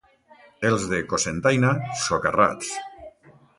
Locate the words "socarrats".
2.07-2.75